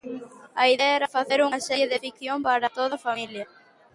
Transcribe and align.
A 0.61 0.63
idea 0.73 0.95
era 0.97 1.13
facer 1.17 1.39
unha 1.47 1.59
serie 1.67 1.89
de 1.91 2.01
ficción 2.05 2.37
para 2.45 2.65
a 2.67 2.73
toda 2.77 2.93
a 2.97 3.03
familia. 3.07 3.45